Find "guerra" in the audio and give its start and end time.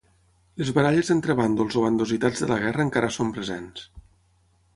2.65-2.87